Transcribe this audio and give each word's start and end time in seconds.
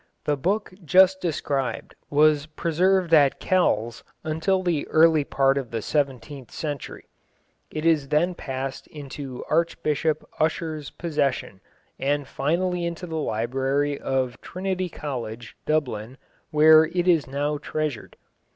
The 0.25 0.35
book 0.35 0.73
just 0.83 1.21
described 1.21 1.93
was 2.09 2.47
preserved 2.47 3.13
at 3.13 3.39
Kells 3.39 4.03
until 4.23 4.63
the 4.63 4.87
early 4.87 5.23
part 5.23 5.59
of 5.59 5.69
the 5.69 5.83
seventeenth 5.83 6.49
century. 6.49 7.05
It 7.69 8.09
then 8.09 8.33
passed 8.33 8.87
into 8.87 9.45
Archbishop 9.47 10.27
Ussher's 10.39 10.89
possession, 10.89 11.61
and 11.99 12.27
finally 12.27 12.83
into 12.83 13.05
the 13.05 13.15
library 13.17 13.99
of 13.99 14.41
Trinity 14.41 14.89
College, 14.89 15.55
Dublin, 15.67 16.17
where 16.49 16.85
it 16.85 17.07
is 17.07 17.27
now 17.27 17.59
treasured. 17.59 18.17